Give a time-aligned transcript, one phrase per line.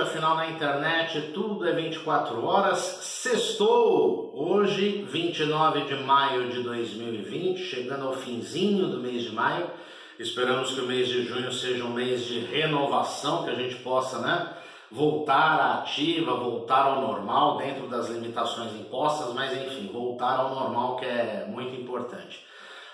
[0.00, 2.78] afinal na internet tudo é 24 horas.
[2.78, 4.32] Sextou!
[4.34, 9.70] Hoje, 29 de maio de 2020, chegando ao finzinho do mês de maio.
[10.18, 14.18] Esperamos que o mês de junho seja um mês de renovação, que a gente possa,
[14.18, 14.54] né?
[14.90, 20.96] voltar à ativa, voltar ao normal dentro das limitações impostas, mas enfim, voltar ao normal
[20.96, 22.44] que é muito importante.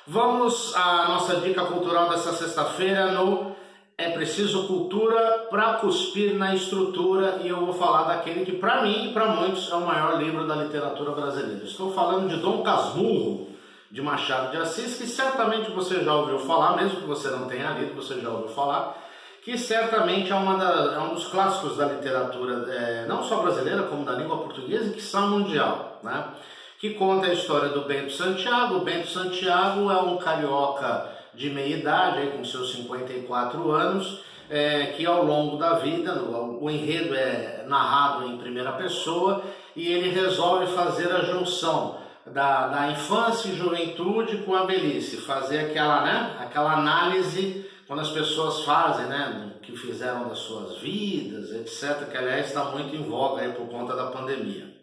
[0.06, 3.56] Vamos à nossa dica cultural dessa sexta-feira no
[3.98, 9.08] É Preciso Cultura para Cuspir na Estrutura e eu vou falar daquele que para mim
[9.08, 11.64] e para muitos é o maior livro da literatura brasileira.
[11.64, 13.48] Estou falando de Dom Casmurro,
[13.90, 17.70] de Machado de Assis, que certamente você já ouviu falar, mesmo que você não tenha
[17.70, 18.98] lido, você já ouviu falar
[19.42, 23.84] que certamente é, uma da, é um dos clássicos da literatura, é, não só brasileira,
[23.84, 26.34] como da língua portuguesa, e que são mundial, né?
[26.78, 28.76] que conta a história do Bento Santiago.
[28.76, 34.86] O Bento Santiago é um carioca de meia idade, aí, com seus 54 anos, é,
[34.96, 39.42] que ao longo da vida, o, o enredo é narrado em primeira pessoa,
[39.74, 45.58] e ele resolve fazer a junção da, da infância e juventude com a velhice, fazer
[45.58, 51.52] aquela, né, aquela análise quando as pessoas fazem, né, o que fizeram das suas vidas,
[51.52, 54.75] etc., que aliás está muito em voga aí por conta da pandemia.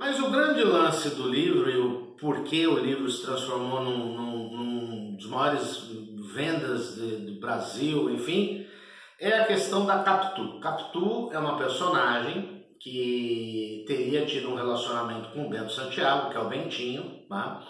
[0.00, 4.56] Mas o grande lance do livro e o porquê o livro se transformou num, num,
[4.56, 5.90] num dos maiores
[6.34, 8.66] vendas do Brasil, enfim,
[9.18, 10.58] é a questão da Capitu.
[10.58, 16.40] Capitu é uma personagem que teria tido um relacionamento com o Bento Santiago, que é
[16.40, 17.62] o Bentinho, tá?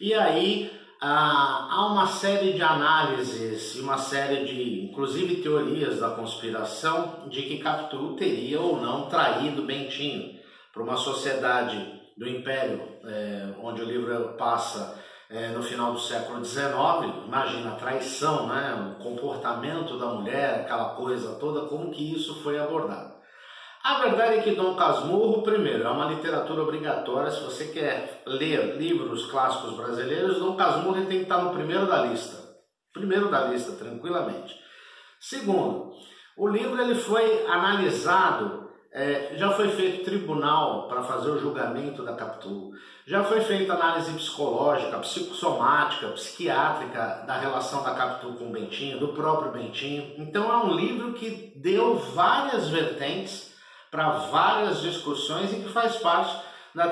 [0.00, 0.70] e aí
[1.02, 7.42] ah, há uma série de análises e uma série de, inclusive, teorias da conspiração de
[7.42, 10.35] que Capitu teria ou não traído Bentinho
[10.76, 16.44] para uma sociedade do Império, é, onde o livro passa é, no final do século
[16.44, 16.66] XIX.
[17.26, 18.94] Imagina a traição, né?
[18.94, 23.16] o comportamento da mulher, aquela coisa toda, como que isso foi abordado.
[23.82, 27.30] A verdade é que Dom Casmurro, primeiro, é uma literatura obrigatória.
[27.30, 32.04] Se você quer ler livros clássicos brasileiros, Dom Casmurro tem que estar no primeiro da
[32.04, 32.36] lista.
[32.92, 34.54] Primeiro da lista, tranquilamente.
[35.18, 35.92] Segundo,
[36.36, 38.65] o livro ele foi analisado,
[38.96, 42.72] é, já foi feito tribunal para fazer o julgamento da Capitu,
[43.06, 49.08] já foi feita análise psicológica, psicossomática, psiquiátrica da relação da Capitu com o Bentinho, do
[49.08, 50.14] próprio Bentinho.
[50.16, 53.54] Então é um livro que deu várias vertentes
[53.90, 56.34] para várias discussões e que faz parte
[56.74, 56.86] da,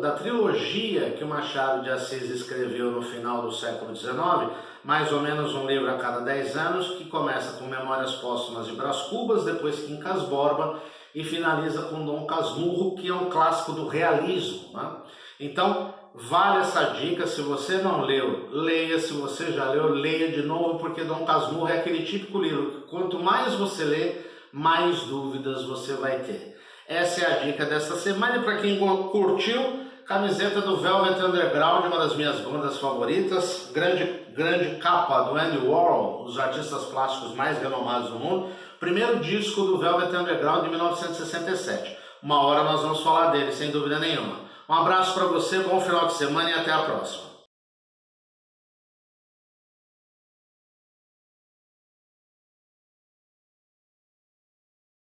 [0.00, 4.50] da trilogia que o Machado de Assis escreveu no final do século XIX,
[4.82, 8.72] mais ou menos um livro a cada 10 anos, que começa com Memórias Póstumas de
[8.72, 10.80] Brás Cubas, depois Quincas Borba
[11.14, 14.72] e finaliza com Dom Casmurro, que é um clássico do realismo.
[14.72, 14.90] Né?
[15.40, 17.26] Então, vale essa dica.
[17.26, 18.98] Se você não leu, leia.
[18.98, 22.90] Se você já leu, leia de novo, porque Dom Casmurro é aquele típico livro que
[22.90, 24.14] quanto mais você lê,
[24.52, 26.56] mais dúvidas você vai ter.
[26.86, 32.14] Essa é a dica desta semana para quem curtiu, camiseta do Velvet Underground, uma das
[32.14, 38.10] minhas bandas favoritas, grande, grande capa do Andy Warhol, um dos artistas plásticos mais renomados
[38.10, 41.96] do mundo, primeiro disco do Velvet Underground de 1967.
[42.22, 44.36] Uma hora nós vamos falar dele, sem dúvida nenhuma.
[44.68, 47.31] Um abraço para você, bom final de semana e até a próxima.